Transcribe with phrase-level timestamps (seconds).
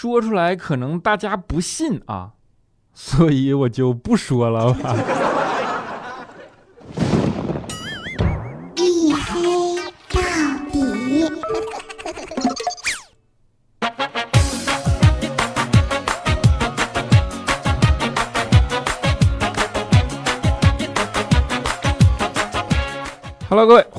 [0.00, 2.30] 说出来可能大家不信啊，
[2.94, 4.96] 所以我就不说了吧。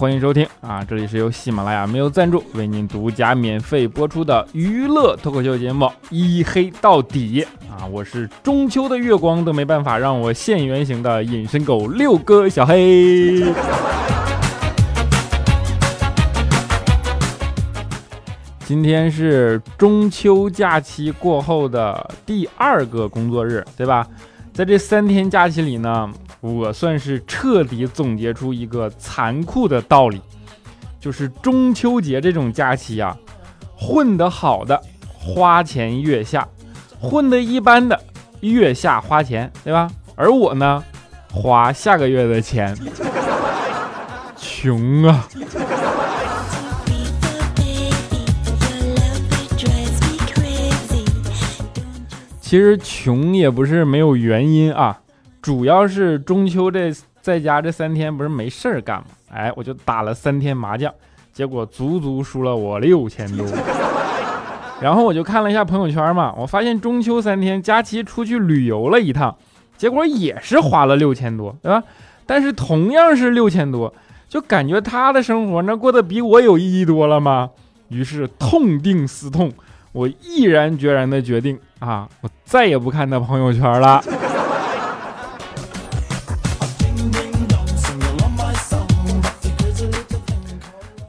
[0.01, 0.83] 欢迎收听啊！
[0.83, 7.85] 这里是由喜马拉雅没有赞助为您独家免费播出的娱乐脱口秀节目《一黑到底》啊！
[7.85, 13.43] 我是中秋的月光都没办法让我现原形的隐身狗六哥小黑。
[18.65, 24.07] 今天是中秋假期过后的第二个工作日，对吧？
[24.51, 26.09] 在这三天假期里呢，
[26.41, 30.19] 我算是彻底总结出一个残酷的道理，
[30.99, 33.15] 就是中秋节这种假期啊，
[33.77, 36.47] 混得好的花前月下，
[36.99, 38.01] 混得一般的
[38.39, 39.89] 月下花钱，对吧？
[40.15, 40.83] 而我呢，
[41.31, 42.75] 花下个月的钱，
[44.35, 45.27] 穷啊！
[52.41, 54.99] 其实穷也不是没有原因啊，
[55.41, 59.05] 主要是中秋这在家这三天不是没事儿干吗？
[59.31, 60.93] 哎，我就打了三天麻将，
[61.33, 63.45] 结果足足输了我六千多。
[64.79, 69.35] 然后我就看了一下朋友圈嘛，我发现中秋三天佳琪出去旅游了一趟，
[69.77, 71.83] 结果也是花了六千多，对吧？
[72.25, 73.93] 但是同样是六千多，
[74.27, 77.49] 就感觉他的生活那过得比我有意义多了吗？
[77.89, 79.51] 于是痛定思痛。
[79.91, 84.01] 我毅然决然的决定啊，我再也不看他朋友圈了。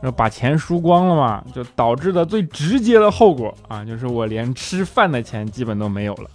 [0.02, 6.28] 那把钱输光了嘛，就导致的最直接的后果啊，就是我连吃饭的钱基本都没有了。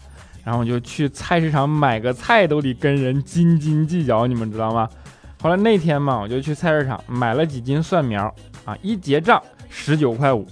[0.44, 4.88] 然后我就去菜市场买个菜都得跟人斤斤计较，你们知道吗？
[5.41, 8.34] 后来那天嘛，我就去菜市场买了几斤蒜苗
[8.64, 10.47] 啊，一结账十九块五。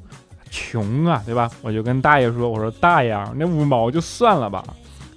[0.52, 1.52] 穷啊，对吧？
[1.62, 4.64] 我就跟大爷说：“我说大爷，那五毛就算了吧。”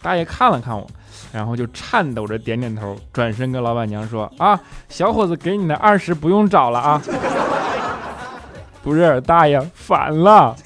[0.03, 0.85] 大爷看了看我，
[1.33, 7.01] 然后就颤抖着点点头，转身跟老板娘说：“啊，小伙子，给你的二十不用找了啊。”
[8.89, 10.57] 不是，大爷反了。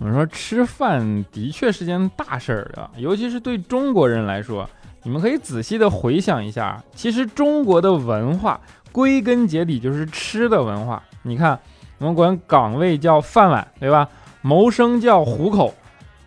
[0.00, 4.68] 我说吃饭的确是件大事儿啊，尤其是对中国人来说。
[5.04, 8.60] 你们可以仔细的回想一下，其实中国的文化
[8.90, 11.00] 归根结底就是吃的文化。
[11.22, 11.56] 你看，
[11.98, 14.08] 我们管岗位叫饭碗，对吧？
[14.40, 15.72] 谋生叫糊口，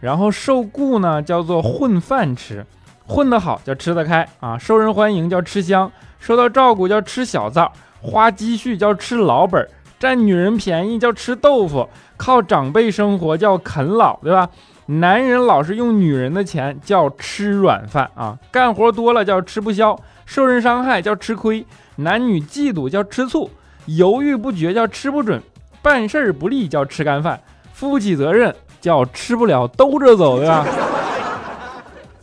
[0.05, 2.63] 然后受雇呢叫做混饭吃，
[3.07, 7.73] 混得好叫吃得开啊，受人欢迎叫吃香，受到照顾叫吃小灶，
[8.03, 9.67] 花积蓄叫吃老本，
[9.97, 14.47] 占女人便宜叫吃豆腐，靠长辈生活叫啃老，对吧？
[14.85, 23.49] 男人老是用女人的钱叫吃软饭啊，干活多了叫吃不消，受人伤害叫吃亏，男女嫉妒叫吃醋，
[23.87, 25.41] 犹豫不决叫吃不准，
[25.81, 27.41] 办事不利叫吃干饭，
[27.73, 28.55] 负不起责任
[28.85, 30.63] 叫吃不了兜着走，对吧？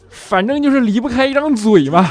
[0.08, 2.08] 反正就是离不开一张嘴嘛。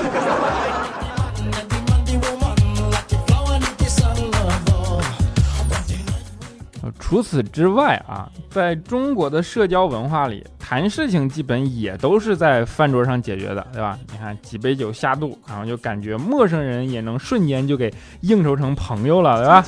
[6.99, 13.97] 除此之外啊，在中国的社交文化里，谈事情基本也都是在饭桌上解决的，对吧？
[14.11, 19.65] 你看几杯酒下肚，然后就感觉陌生人也能瞬间就给应酬成朋友了，对吧？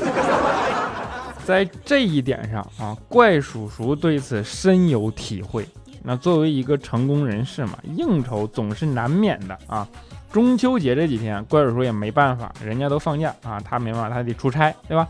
[1.46, 5.68] 在这一点上啊，怪叔叔对此深有体会。
[6.02, 9.88] 那作为一个成功人士嘛，应酬总是难免的啊。
[10.32, 15.08] 中秋节这几天，怪叔叔也没办法，人家都放假啊，他没办法，他得出差，对吧？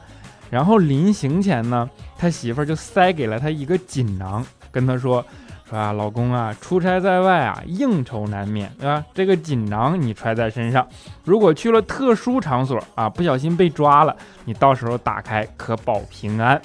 [0.50, 5.26] 然后临行前呢，他媳妇儿就塞给了他一个锦囊，跟他说
[5.74, 9.04] ：“啊，老公啊，出差在外啊，应酬难免，对吧？
[9.14, 10.88] 这个锦囊你揣在身上，
[11.24, 14.16] 如果去了特殊场所啊，不小心被抓了，
[14.46, 16.62] 你到时候打开可保平安。”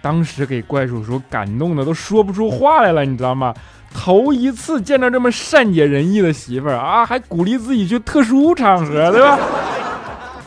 [0.00, 3.52] 当时给怪叔叔感动的都说不出话来了，你知道吗？
[3.92, 9.38] 头一次见到这么善解人意的媳妇儿啊，还鼓励自己去特殊场合，对吧？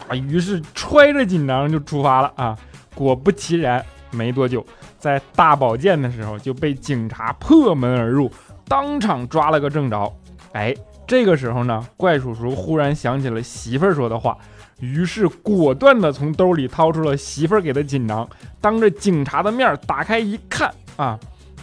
[0.08, 2.58] 啊，于是揣着锦囊就出发了啊。
[2.96, 4.66] 果不其然，没多久，
[5.00, 8.30] 在大保健的时候就被警察破门而入，
[8.68, 10.14] 当场抓了个正着。
[10.52, 10.76] 哎，
[11.08, 14.38] 这个时候呢，怪叔叔忽然想起了媳妇儿说的话，
[14.80, 18.28] 于是果断的从兜里掏出了媳妇儿给的锦囊，
[18.60, 21.18] 当着警察的面打开一看，啊，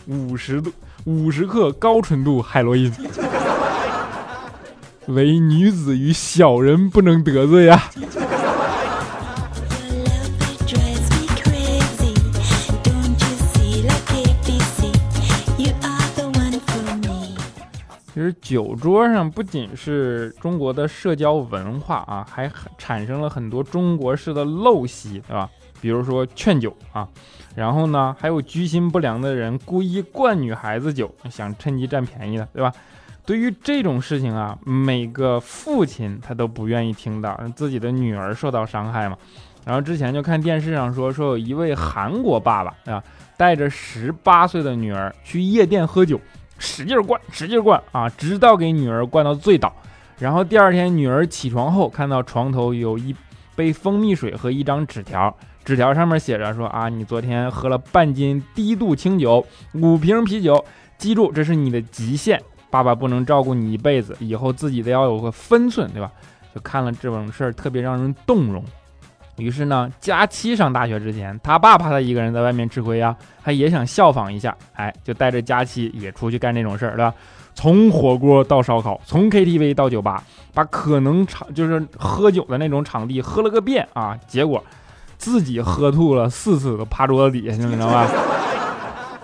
[0.07, 0.73] 五十度
[1.05, 2.93] 五十克高纯度海洛因。
[5.09, 7.81] 唯女子与小人不能得罪呀。
[18.17, 25.47] 其实酒桌上不仅是中国的社交文化啊，还产生了很多中国式的陋习，对吧？
[25.83, 27.07] 比如说劝酒啊，
[27.55, 32.73] 然后呢，还有居心不良的人故意灌女孩子酒，想趁机占便宜的，对吧？
[33.27, 39.19] 对于这种事情啊，每个父亲他都不愿意听到自己的女儿受到伤害嘛。
[39.67, 43.05] 然后之前就看电视上说，说有一位韩国爸爸啊，
[43.37, 46.19] 带着十八岁的女儿去夜店喝酒。
[46.59, 49.73] 使劲灌，使劲灌啊，直到给女儿灌到醉倒。
[50.19, 53.15] 然后第二天女儿起床后，看到床头有一
[53.55, 59.45] 杯蜂蜜水和一张纸条，纸条上面写着说啊，你昨天喝了半斤低度清酒，
[59.75, 60.65] 五瓶啤酒，
[60.97, 66.11] 记住这是你的极限，爸爸不能照顾你一辈子，以后自己得要有个分寸，对吧？
[66.55, 68.65] 就看了这种事儿，特别让人动容。
[69.37, 77.13] 于是呢，佳期上大学之前，他爸怕他一个人在外面吃亏呀，他也想效仿一下，哎，就带着佳期也出去干这种事儿，对吧？
[77.55, 80.23] 从火锅到烧烤，从 KTV 到酒吧，
[80.53, 84.63] 把可能场就是喝酒的那种场地喝了个遍啊，结果
[85.17, 88.07] 自己喝吐了四次，都趴桌子底下，你知道吧？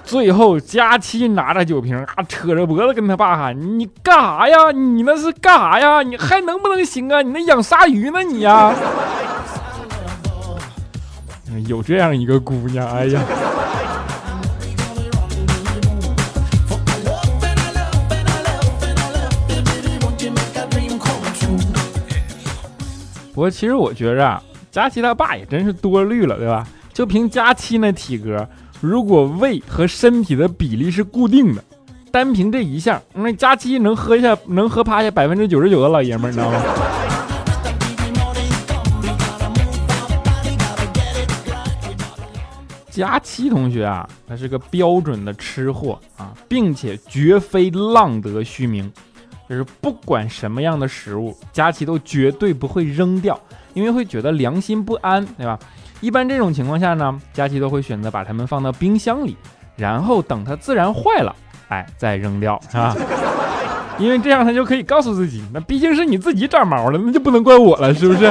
[0.05, 4.73] 最后佳期拿着酒瓶啊，扯着脖子跟他爸喊：“你干啥呀？
[4.73, 6.03] 你那是干啥呀？
[6.03, 7.23] 你还能不能行啊？
[7.23, 8.75] 你那养鲨鱼呢你呀？”
[11.66, 13.22] 有这样一个姑娘，哎呀！
[23.34, 26.66] 不过其实我觉着啊，佳琪他爸也真是多虑了，对吧？
[26.93, 28.46] 就凭佳琪那体格，
[28.81, 31.64] 如果胃和身体的比例是固定的，
[32.10, 36.62] 单凭这一项，那佳琪能喝一下，能喝趴下百分之九十九的老爷们儿，你知道吗？
[42.93, 48.93] 佳期同学啊，他是个标准的吃货啊，并且绝非浪得虚名，
[49.49, 53.41] 就是不管什么样的食物，佳期都绝对不会扔掉，
[53.73, 55.59] 因为会觉得良心不安，对吧？
[56.03, 59.39] 一般这种情况下呢，佳期都会选择把它们放到冰箱里，
[59.75, 61.35] 然后等它自然坏了，
[61.69, 62.94] 哎，再扔掉，是吧？
[63.99, 68.31] 因为这样他就可以告诉自己，那毕竟是你自己长毛了，那就不能怪我了，是不是？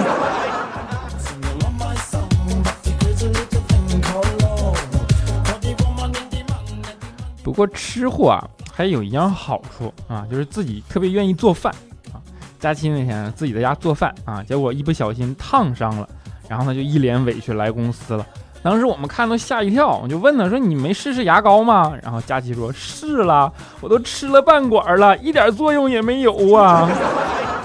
[7.61, 8.43] 不过吃货啊，
[8.73, 11.71] 还有一样好处啊，就是自己特别愿意做饭
[12.11, 12.17] 啊。
[12.59, 16.09] 佳期那天自己在家做饭啊，结果一不小心烫伤了，
[16.49, 18.25] 然后他就一脸委屈来公司了。
[18.63, 26.89] 当时我们看都吓一跳，我就问他说：“你没试试牙膏吗？”然后佳琪说：“试了，我都吃了半管了，一点作用也没有啊。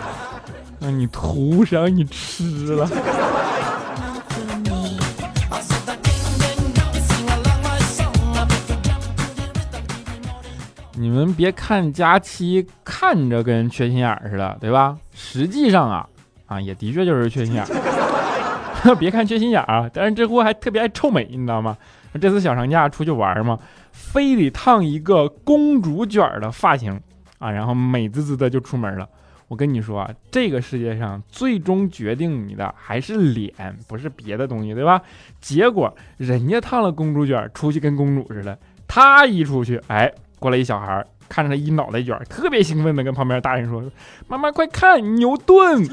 [0.78, 1.86] ”那你图啥？
[1.86, 2.86] 你吃了。
[11.06, 14.98] 你们别看佳期看着跟缺心眼似的，对吧？
[15.14, 16.08] 实际上啊，
[16.46, 17.64] 啊也的确就是缺心眼。
[18.98, 21.76] 别看缺心眼啊，但是这货还特别爱臭美，你知道吗？
[22.20, 23.56] 这次小长假出去玩嘛，
[23.92, 27.00] 非得烫一个公主卷的发型
[27.38, 29.08] 啊，然后美滋滋的就出门了。
[29.46, 33.52] 我跟你说啊，这个世界上最终决定你的还是脸，
[33.86, 35.00] 不是别的东西，对吧？
[35.40, 40.12] 结果人家烫了公主卷，出去跟公主似的，他一出去，哎。
[40.38, 43.82] 过来一小孩，看着他一脑袋卷，特别兴奋的跟旁边大人说
[44.28, 45.86] ：“妈妈快看，牛顿！”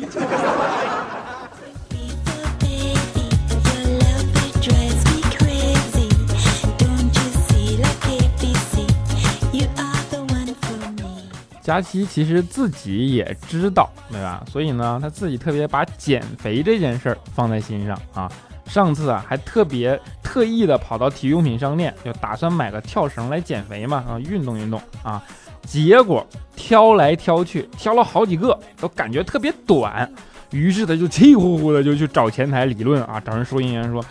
[11.61, 14.43] 佳琪其实自己也知道，对吧？
[14.51, 18.29] 所以呢，他自己特别把减肥这件事儿放在心上啊。
[18.73, 25.21] 上次啊，还特别特意的跑到体育用品商店，就打算买个跳绳来减肥嘛，啊，运动运动啊。
[25.61, 26.25] 结果
[26.55, 30.11] 挑来挑去，挑了好几个，都感觉特别短。
[30.49, 34.03] 于是他就气呼呼的就去找前台理论啊，找人收银员说：“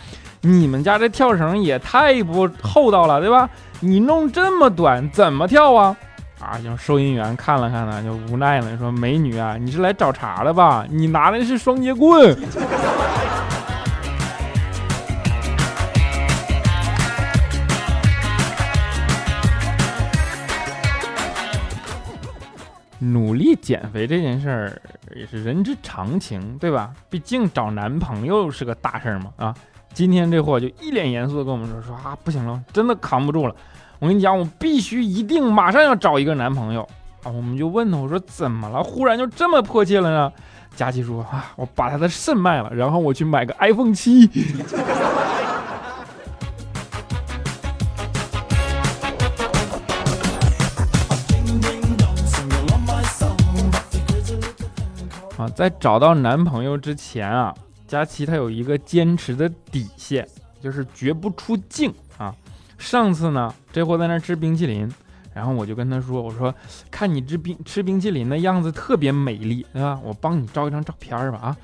[0.43, 3.51] 你们家这跳绳也太不厚道了，对吧？
[3.81, 5.97] 你弄这么短，怎么跳啊？”
[6.39, 10.87] 啊，就收银员看了看呢，就无奈了，说：“美女啊，你是来找茬的吧？
[10.89, 12.33] 你拿的是双截棍。”
[23.03, 24.83] 努力减肥这件事儿
[25.17, 26.93] 也是人之常情，对吧？
[27.11, 29.33] 毕竟找男朋友是个大事儿嘛。
[29.37, 29.55] 啊，
[29.93, 33.55] 今天这货就一脸严肃的跟我们说：“说啊，不行了，真的扛不住了。
[33.99, 36.83] 我跟你讲，我必须一定马上要找一个男朋友
[37.25, 38.83] 啊，我们就问他，我说怎么了？
[38.83, 40.33] 忽然就这么迫切了呢？
[40.77, 44.31] 佳琪说啊，我把他的肾卖了，然后我去买个 iPhone 七。
[55.43, 57.53] 啊，在找到男朋友之前啊，
[57.89, 60.27] 佳琪她有一个坚持的底线，
[60.61, 62.35] 就是绝不出镜啊。
[62.79, 64.89] 上次呢，这货在那吃冰淇淋，
[65.35, 66.55] 然后我就跟他说：“我说
[66.91, 69.99] 看你吃冰吃冰淇淋的样子特别美丽，对吧？
[70.05, 71.57] 我帮你照一张照片吧。”啊，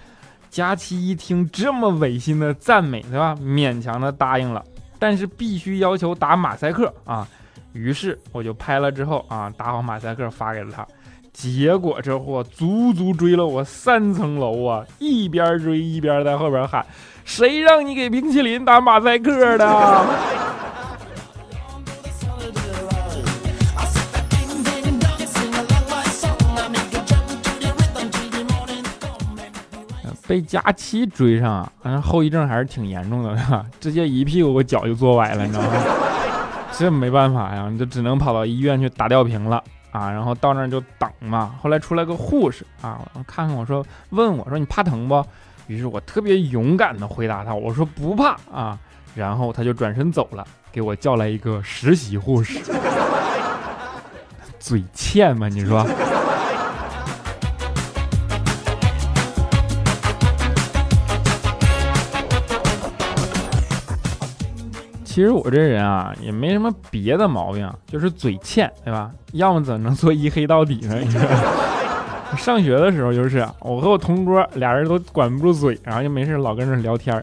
[0.51, 3.37] 佳琪一听这么违心的赞美，对吧？
[3.37, 4.65] 勉强的答应了，
[4.99, 7.27] 但是必须要求打马赛克啊。
[7.73, 10.87] 于是我就拍了之后啊，打好马赛克发给了他。
[11.41, 14.85] 结果这货足足追了我三层楼啊！
[14.99, 16.85] 一边追一边在后边喊
[17.25, 20.05] ：“谁让你给冰淇淋打马赛克的？”
[30.27, 33.39] 被佳期追上啊，反正后遗症还是挺严重的，
[33.79, 35.71] 直接一屁股我脚就坐歪了，你知道吗？
[36.77, 39.63] 这没办法呀，你就只能跑到医院去打吊瓶了。
[39.91, 41.55] 啊，然后到那儿就等嘛。
[41.63, 45.25] 后来出来个护士啊，看看我说，问我说你怕疼不？
[45.67, 48.79] 于是我特别勇敢的回答他，我说不怕啊。
[49.15, 52.61] 然后他就转身走了，给我叫来一个实习护士，
[54.61, 55.85] 嘴欠嘛，你说？
[65.19, 69.11] 其实我这人啊，也没什么别的毛病，就是嘴欠，对吧？
[69.33, 70.97] 要么怎么能做一黑到底呢？
[71.01, 71.21] 你说，
[72.39, 77.21] 上学的时候就是，我和我同桌俩人都管不住嘴，然后就没事老跟人聊天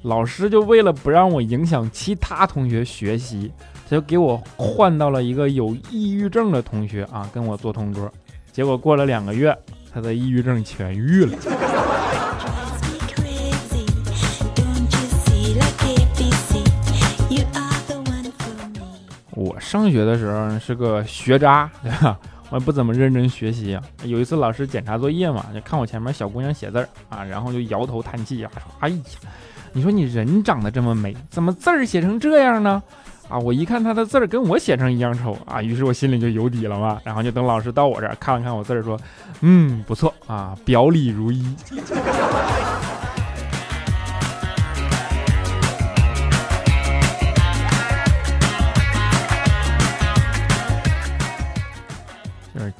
[0.00, 3.52] 老师就为了不让我影响其他同学学习，
[3.90, 8.10] 他就给我换到了一个有抑郁症的同学啊，跟我做同桌。
[8.52, 9.54] 结果过了两个月，
[9.92, 11.36] 他的抑郁症痊愈了。
[19.64, 22.18] 上学的时候是个学渣，对吧？
[22.50, 23.82] 我也不怎么认真学习啊。
[24.04, 28.96] 有一次老师检查作业嘛，就看我前面小姑娘写字儿啊，然后就摇头叹气啊，说：“哎呀，
[29.72, 32.80] 你说你人长得这么美，怎么字儿写成这样呢？”
[33.28, 37.00] 啊，我一看她的字儿跟我写成一样丑啊，于是我心里就有底了嘛。
[37.02, 39.00] 然后就等老师到我这儿看了看我字儿，说
[39.40, 41.42] ：“嗯，不错啊，表里如一。”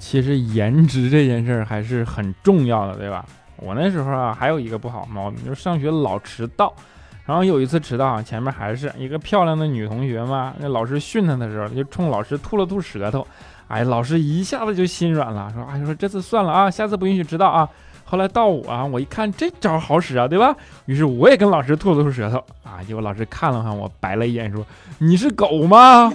[0.04, 3.24] 其实颜值这件事儿还是很重要的，对吧？
[3.56, 6.70] 我那时候啊，还有一个不好毛病，就是上学老迟到。
[7.24, 13.26] 然后有一次迟到，前面还是一个漂亮的女同学嘛，那老师训她的时候，就冲老师吐了吐舌头。
[13.68, 17.66] 哎，老师一下子就心软了，说：“哎，说这次算了啊，下次不允许迟到啊。”
[18.04, 20.54] 后来到我啊，我一看这招好使啊，对吧？
[20.84, 24.64] 于是我也跟老师吐了吐舌头啊，结果老师看了看我，白了一眼，说
[25.00, 26.12] ：“你是狗吗？”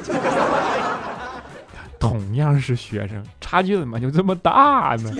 [1.99, 5.11] 同样是学生，差距怎么就这么大呢？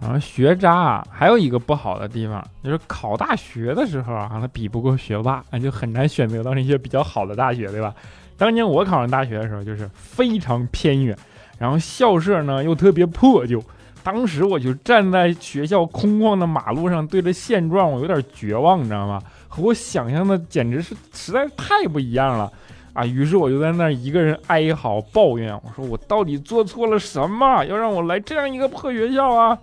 [0.00, 7.94] 然后学渣啊，还有一个不好的地方，就是考大学的时候啊，他比不过学霸，那就很难选择到那些比较好的大学，对吧？
[8.36, 11.16] 当年我考上大学的时候，就是非常偏远，
[11.58, 13.62] 然后校舍呢又特别破旧。
[14.04, 19.18] 当时我就站在学校空旷的马路上，对着现状，我有点绝望，你知道吗？
[19.48, 22.52] 和我想象的简直是实在是太不一样了
[22.92, 23.06] 啊！
[23.06, 29.56] 于是我就在那儿一个人哀嚎抱怨，我说我到底做错了什么，要让我来这样一个破学校啊？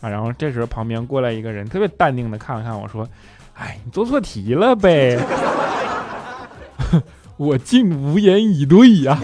[0.00, 0.08] 啊！
[0.08, 3.08] 然后这时候旁边过来一个人，特别淡定的看了看我说
[3.54, 5.16] ：“哎，你做错题了呗。”
[7.36, 9.18] 我竟无言以对呀。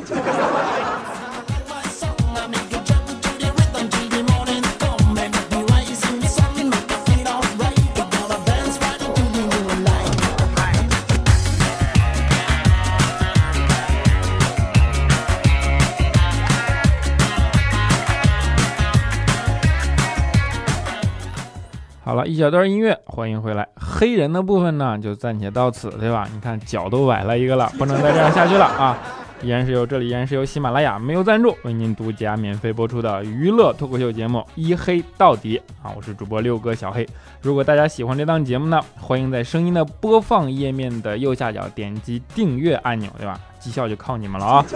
[22.10, 23.68] 好了一小段音乐，欢迎回来。
[23.76, 26.26] 黑人的部分呢，就暂且到此，对吧？
[26.34, 28.98] 你看脚都崴了一个了，不能再这样下去了啊！
[29.42, 35.94] 依然是由这里依然是由喜马拉雅没有赞助为您独家免费播出的娱乐脱口秀节目《一黑到底》啊！
[35.96, 37.08] 我是主播六哥小黑。
[37.42, 43.38] 如果大家喜欢这档节目呢，欢迎在声音的播放页面的右下角点击订阅按钮，对吧？
[43.60, 44.66] 绩效就靠你们了啊！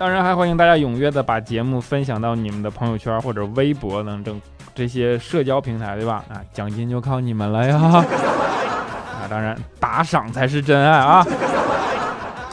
[0.00, 4.40] 当然还欢迎大家踊跃的把节目分享到你们的朋友圈或者微博等等。
[4.74, 6.24] 这些社交平台对吧？
[6.28, 7.76] 啊，奖金就靠你们了呀！
[7.78, 11.26] 啊，当然打赏才是真爱啊！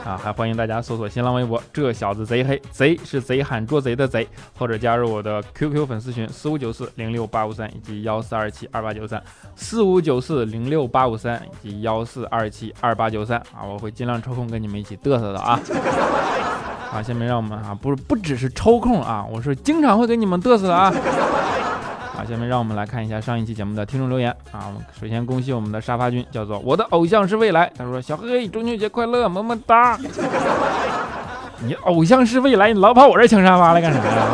[0.06, 9.22] 啊，还欢迎大家搜索新浪微博“这小子贼黑”，贼是贼喊捉贼的贼，或者加入我的 QQ 粉丝群四五九四零六八五三以及幺四二七二八九三
[9.56, 15.60] 四五九四零六八五三以及幺四二七二八九三啊，我会尽量抽空跟你们一起嘚瑟的啊！
[16.92, 20.92] 啊，下面让我们啊，不是不只是抽空啊，我是经常会跟你们嘚瑟的啊！
[22.20, 24.68] 好，下面让我们来看一下上一期节目的听众留言啊。
[24.68, 27.72] 我们首先恭喜我们的沙发君，叫做我的偶像是未来。
[27.78, 29.98] 他说：“小黑，中秋节快乐，么么哒。
[31.64, 34.28] ”你偶像是未来，你老跑我这抢沙发来干啥呀？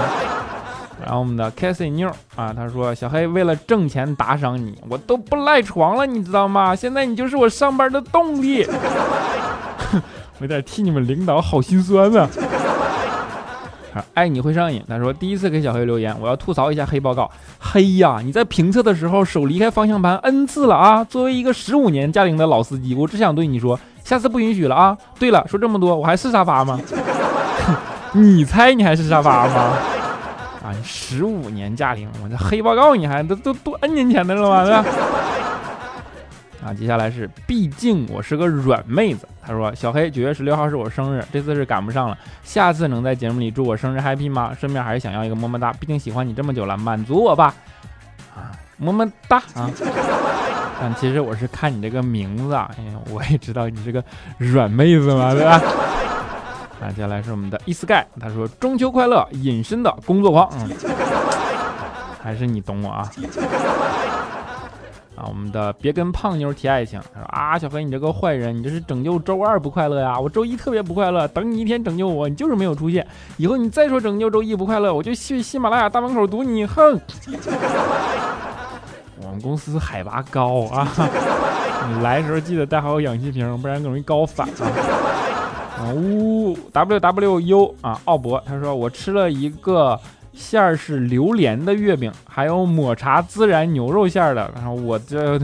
[1.06, 6.75] 然后我们的 Cassie 妞啊，他说：“小黑为了挣钱打赏你，我都不赖床了，你知道吗？
[6.75, 8.65] 现在你就是我上班的动力。
[10.39, 12.27] 我有点替你们领导好心酸啊。
[14.13, 14.83] 爱你会上瘾。
[14.87, 17.29] 他说第一次给小黑留言，我要吐槽一下黑报告。
[17.59, 21.03] 黑呀，你在评测的时候手离开方向盘 n 次了啊！
[21.03, 24.97] 作为一个十五年驾龄的老司机，我只想对你说，下次不允许了啊！
[25.19, 26.79] 对了，说这么多，我还是沙发吗？
[28.13, 29.53] 你猜你还是沙发吗？
[30.63, 34.65] 啊，十五年驾龄，我这黑报告你还都都都 n 年前的了吗？
[34.65, 34.85] 是吧
[36.65, 39.27] 啊，接下来是，毕竟我是个软妹子。
[39.45, 44.51] 他说：“小黑，九月十六号是我生日，这次是赶不上了，下次能在节目里祝我生日 happy 吗？
[44.60, 47.53] 顺便还是想要一个么么哒，毕竟喜欢你这么久了，满足我吧。”
[48.36, 49.69] 啊，么么哒啊！
[50.81, 52.67] 但其实我是看你这个名字，啊，
[53.12, 54.03] 我也知道你是个
[54.39, 55.62] 软妹子嘛，对吧？
[56.81, 60.69] 啊，接下来是我们的 e sky，他说：“中秋快乐，隐身的工作狂。”嗯，
[62.24, 63.07] 还是你懂我啊。
[65.15, 67.00] 啊，我们的别跟胖妞提爱情。
[67.13, 70.19] 他说啊，小黑，你这个坏人，你这是拯救周二不快乐呀？
[70.19, 73.07] 我周一特别不快乐，等你一天拯救我，你就是没有出现。
[73.38, 76.65] 以后你再说拯救周一不快乐，我就去喜马拉雅大门口堵你！
[76.65, 77.00] 哼！
[79.22, 80.88] 我们公司海拔高啊，
[81.89, 84.67] 你来的时候记得带好氧气瓶，不然容易高反啊。
[85.77, 89.97] 啊呜，w w u 啊，奥博，他说我吃了一个。
[90.36, 94.52] 馅儿是榴莲的月饼，还有抹茶孜然牛肉馅儿的。
[94.56, 95.39] 然后我这，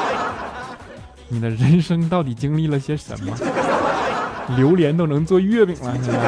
[1.28, 3.36] 你的人生到底经历了些什么？
[4.56, 6.20] 榴莲都能做月饼了，现在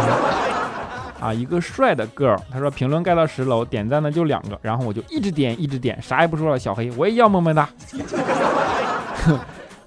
[1.20, 1.32] 啊！
[1.32, 6.58] 一个帅的 girl，他说评论盖到十楼，点赞的就两个，然后我就一直点，一直点，啥也不说了。
[6.58, 7.68] 小黑，我也要么么哒。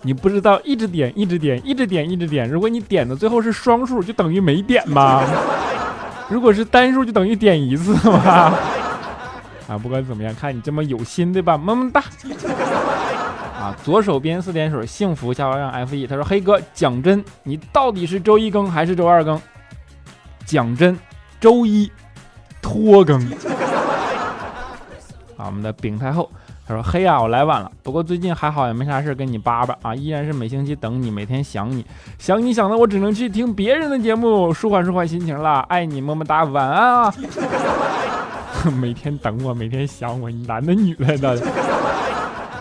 [0.03, 2.49] 你不知道一直点，一直点，一直点，一直点。
[2.49, 5.21] 如果你点的最后是双数，就等于没点吗？
[6.31, 8.17] 如果是单数就等于点一次嘛，
[9.67, 11.57] 啊，不管怎么样，看你这么有心，对吧？
[11.57, 12.01] 么么哒。
[13.59, 19.39] 啊，左手边四点水，幸福下方让 F E，他说黑哥讲真，你到底是周一更还是周二更？
[20.45, 20.97] 讲真，
[21.39, 21.91] 周一
[22.61, 23.21] 拖更。
[25.37, 26.31] 啊，我们的丙太后。
[26.71, 31.85] 说：“嘿呀，我来晚了，不过最近还好，也没啥事跟你叭叭啊，依然是每星期等你，每天想你，
[32.17, 35.59] 想你想的我只能去听别人的节目，舒缓舒缓心情了。
[35.69, 37.13] 爱你，么么哒，晚安啊！
[38.79, 41.29] 每天等我，每天想我，你男的女的的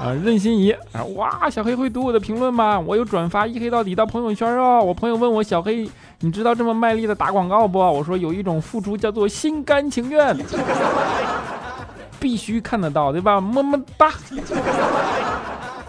[0.03, 0.13] 啊？
[0.25, 2.81] 任心怡啊，哇，小黑会读我的评论吗？
[2.81, 4.83] 我有转发一黑到底到朋友圈哦。
[4.83, 5.89] 我朋友问我小黑，
[6.21, 7.79] 你知道这么卖力的打广告不？
[7.79, 10.35] 我说有一种付出叫做心甘情愿。”
[12.21, 13.41] 必须看得到，对吧？
[13.41, 14.13] 么么哒！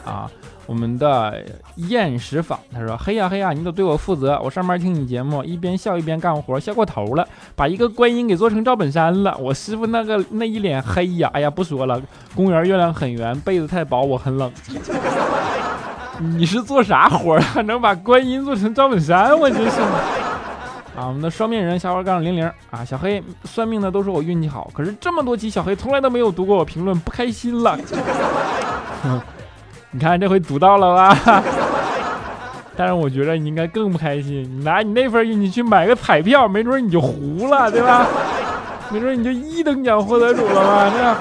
[0.05, 0.31] 啊，
[0.65, 1.43] 我们的
[1.75, 4.39] 厌食坊他说：“嘿呀嘿呀，你得对我负责。
[4.43, 9.37] 我上班听你节目，一边笑一边干活，笑过头了，把一个观音给做成赵本山了。
[9.37, 12.01] 我师傅那个那一脸黑呀，哎呀，不说了。
[12.33, 14.51] 公园月亮很圆，被子太薄，我很冷。
[16.19, 17.61] 你是做啥活啊？
[17.65, 19.37] 能把观音做成赵本山？
[19.37, 19.81] 我真是。”
[20.95, 27.77] 啊，我们的双面人下滑杠零零啊，小黑算命的都说我运气好，可是这么多期小黑从来都没有读过我评论，不开心了。
[29.91, 31.43] 你看这回读到了吧？
[32.75, 38.05] 但是我觉得你应该更不开心，你拿你那份运气去买个彩票，没准你就糊了，对吧？
[38.89, 40.91] 没准你就一等奖获得主了吧？
[40.93, 41.15] 这样。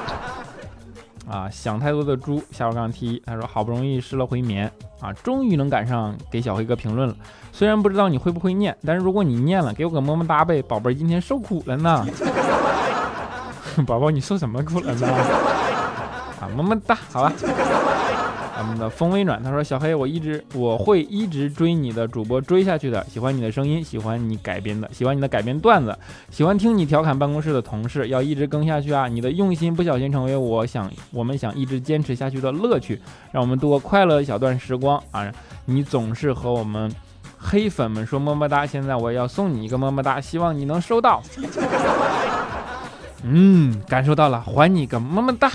[1.31, 7.15] 啊，想太多的猪下午杠 T，他说好不容易失了回眠啊，终于能赶上给小黑哥评论了。
[7.53, 12.05] 虽然不知道你会不会念，但是如果你念了，给我个么么哒呗，宝贝儿今天受苦了呢。
[13.87, 15.07] 宝宝你受什么苦了呢？
[16.43, 17.33] 啊，么么哒，好吧。
[18.61, 25.97] 咱们的风微暖，他说：“小黑，我一直我会一直追你的主播追下去的，喜欢你的声音，喜欢你改编的，喜欢你的改编段子，
[26.31, 29.09] 喜欢听你调侃办公室的同事，要一直更下去啊！
[29.09, 33.01] 你的用心不小心成为我想我们想一直坚持下去的乐趣，
[33.33, 35.33] 让我们度过快乐一小段时光啊！
[35.65, 36.93] 你总是和我们
[37.39, 41.23] 黑粉们说么么哒，现在我也要送你一个么么哒，希望你能收到。
[43.25, 45.51] 嗯，感受到了，还你个么么哒。”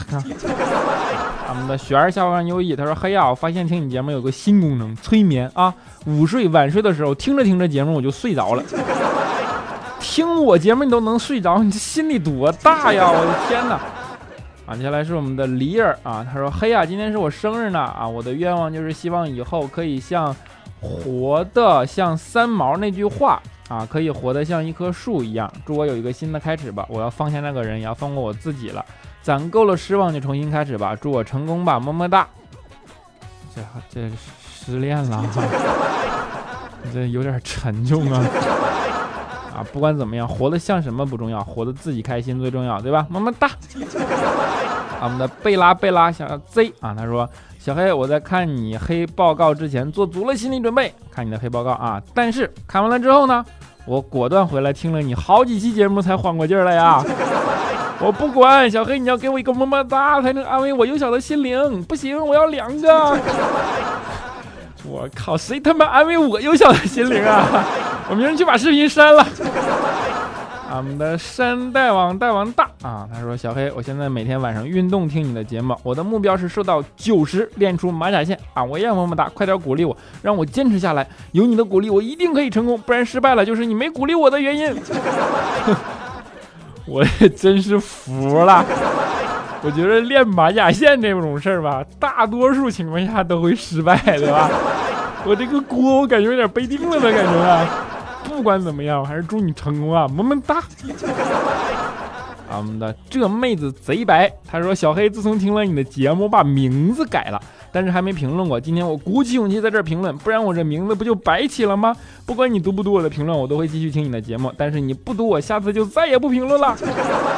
[1.55, 5.73] 我们的雪儿下方优异，他说：“嘿呀，我发现听你节目有个新功能，催眠啊！
[6.05, 8.63] 午睡晚睡的时候，听着听着节目我就睡着了。
[10.01, 13.09] 听我节目你都能睡着，你这心里多大呀！
[13.09, 13.79] 我的天哪！
[14.65, 20.35] 啊，接下来是我们的梨儿啊，他说：嘿呀，今天是我生日呢啊，我的愿望就是希望以后可以像
[20.81, 25.49] 活的像三毛那句话啊，可以活得像一棵树一样。
[25.65, 26.85] 祝我有一个新的开始吧！
[26.89, 28.83] 我要放下那个人，也要放过我自己了。”
[29.25, 32.27] 攒够了失望就重新开始吧，祝我成功吧，么么哒。
[33.55, 34.11] 这这
[34.53, 35.25] 失恋了，
[36.93, 38.23] 这有点沉重啊。
[39.55, 43.07] 啊，不管怎么样，活得像什么不重要，活得自己开心最重要，对吧？
[43.09, 43.49] 么么哒。
[45.01, 53.43] 我们的贝拉贝拉想要 Z 啊，他说小黑，我在看你黑报告之前做足了心理准备，看你的黑报告啊，但是看完了之后呢，
[53.87, 57.03] 我果断回来听了你好几期节目才缓过劲儿来呀。
[57.99, 61.83] 我不管，小黑，你要给我一个么么哒，才能安慰我幼小的心灵。
[61.83, 63.17] 不行，我要两个。
[64.87, 67.65] 我靠，谁他妈安慰我幼小的心灵啊？
[68.09, 69.25] 我明天去把视频删了。
[70.69, 78.63] 俺们的山大王大王大啊，他说：“小黑，我现在每天晚上运动听你的节目，我的目标是瘦到九十，练出马甲线啊！
[78.63, 81.07] 我也么么哒，快点鼓励我，让我坚持下来。
[81.31, 84.75] 有你的鼓励，我一定可以成功，不然失败了就是你没鼓励我的原因。”
[86.87, 88.63] 我也真是服了，
[89.63, 94.49] 我觉得练马甲线这种事儿吧，大多数情况下都会失败，对吧？
[95.25, 97.67] 我这个锅我感觉有点背定了的感觉啊。
[98.23, 100.61] 不管怎么样，我还是祝你成功啊，么么哒。
[102.55, 107.41] 我们的这妹子贼白，她说小黑自从听了你的节目，把名字改了。
[107.75, 111.93] 但是还没评论过，今天我鼓起勇气在这儿评论，不然我这名字不就白起了吗？
[112.25, 114.49] 不管你读不读我的评论，我都会继续听你的节目。
[114.55, 116.73] 但是你不读，我下次就再也不评论了。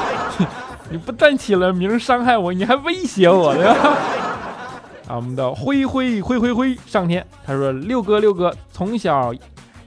[0.92, 3.74] 你不但起了名伤害我，你还威胁我，对吧？
[5.08, 9.34] 啊，我们的灰灰灰灰灰上天，他说六哥六哥，从小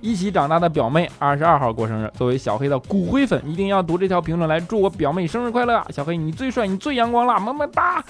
[0.00, 5.80] 一起长大的表妹二十二号过生日，作为小黑的骨灰粉，一定要读这条评论来祝我表妹生日快乐。
[5.90, 8.04] 小黑你最帅，你最阳光了，么么哒。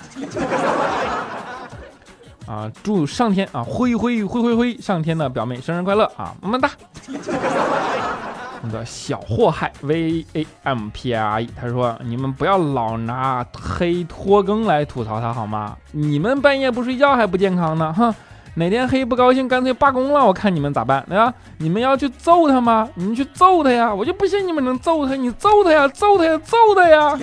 [2.50, 6.68] 啊，祝上天啊，灰灰灰灰灰上天的表妹生日快乐啊，么么哒！
[8.62, 15.76] 那个小祸害 V A M P R E，他说你们不要老拿黑拖更来吐槽他好吗？
[15.92, 18.12] 你们半夜不睡觉还不健康呢，哼！
[18.54, 21.04] 哪天黑不高兴，干脆罢工了，我看你们咋办？
[21.08, 21.32] 对吧？
[21.58, 22.88] 你们要去揍他吗？
[22.96, 23.94] 你们去揍他呀！
[23.94, 27.16] 我就不信你们能揍他，你揍他呀，揍他呀，揍他呀！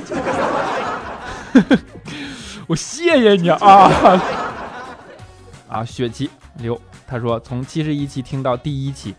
[2.66, 3.92] 我谢谢你啊！
[5.68, 9.14] 啊，雪琪刘他说，从七十一期听到第一期，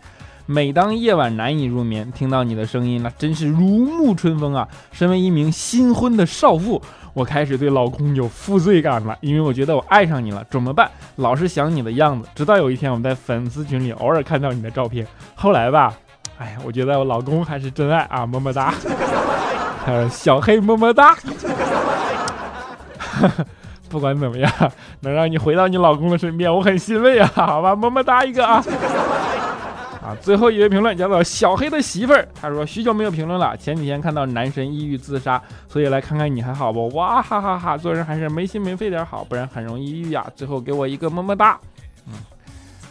[0.45, 4.67] 每当夜晚难以入眠，听到你的声音，那真是如沐春风啊！
[4.91, 6.81] 身为一名新婚的少妇，
[7.13, 10.89] 我开始对老公有负罪感了，因为我觉得我爱上你了，怎么办？
[11.17, 12.27] 老是想你的样子。
[12.33, 15.93] 直到有一天，我们在粉丝群里偶尔看到你的照片，后来吧，
[16.39, 18.73] 哎呀，我觉得我老公还是真爱啊，么么哒，
[19.85, 21.15] 呃，小黑么么哒。
[23.89, 24.51] 不管怎么样，
[25.01, 27.29] 能让你回到你老公的身边，我很欣慰啊！
[27.35, 28.63] 好吧，么么哒一个啊！
[30.01, 36.87] 啊，最后一位评论叫做小黑的媳妇儿，他说许久没有评论了，前几天看到男神抑郁自杀，所以来看看你还好不？
[36.89, 37.77] 哇哈哈哈！
[37.77, 40.25] 做人还是没心没肺点好，不然很容易抑郁呀。
[40.35, 41.59] 最后给我一个么么哒。
[42.07, 42.13] 嗯，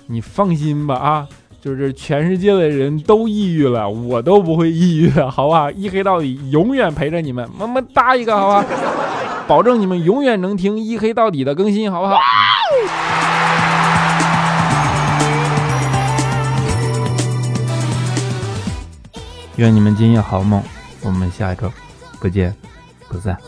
[0.06, 1.26] 你放心吧啊，
[1.60, 5.70] 就是全世界的人都抑郁了，我都不会抑郁的，好吧？
[5.70, 8.64] 一黑到底，永远陪着你们，么么哒一个，好吧？
[9.48, 12.18] 保证你们永远能听一黑到底的更新，好不好？
[19.56, 20.62] 愿你们今夜好梦，
[21.00, 21.72] 我们下一周
[22.20, 22.54] 不见
[23.08, 23.38] 不散。